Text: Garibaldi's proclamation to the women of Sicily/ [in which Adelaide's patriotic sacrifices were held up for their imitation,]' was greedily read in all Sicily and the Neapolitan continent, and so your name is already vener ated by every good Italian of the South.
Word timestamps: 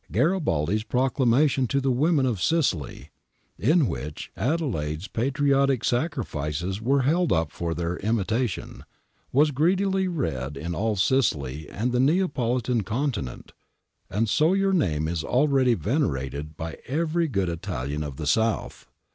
Garibaldi's 0.11 0.81
proclamation 0.83 1.67
to 1.67 1.79
the 1.79 1.91
women 1.91 2.25
of 2.25 2.41
Sicily/ 2.41 3.11
[in 3.59 3.85
which 3.85 4.31
Adelaide's 4.35 5.07
patriotic 5.07 5.83
sacrifices 5.85 6.81
were 6.81 7.03
held 7.03 7.31
up 7.31 7.51
for 7.51 7.75
their 7.75 7.97
imitation,]' 7.97 8.83
was 9.31 9.51
greedily 9.51 10.07
read 10.07 10.57
in 10.57 10.73
all 10.73 10.95
Sicily 10.95 11.69
and 11.69 11.91
the 11.91 11.99
Neapolitan 11.99 12.81
continent, 12.81 13.51
and 14.09 14.27
so 14.27 14.53
your 14.53 14.73
name 14.73 15.07
is 15.07 15.23
already 15.23 15.75
vener 15.75 16.19
ated 16.19 16.57
by 16.57 16.79
every 16.87 17.27
good 17.27 17.47
Italian 17.47 18.01
of 18.03 18.15
the 18.15 18.25
South. 18.25 18.87